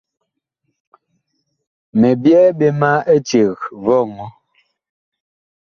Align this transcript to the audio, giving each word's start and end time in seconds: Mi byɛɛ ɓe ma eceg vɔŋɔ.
Mi 1.99 2.09
byɛɛ 2.21 2.47
ɓe 2.59 2.67
ma 2.79 2.91
eceg 3.15 3.55
vɔŋɔ. 3.83 4.25